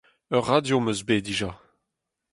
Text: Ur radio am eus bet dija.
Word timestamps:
Ur 0.35 0.43
radio 0.51 0.75
am 0.79 0.89
eus 0.91 1.01
bet 1.07 1.23
dija. 1.27 1.51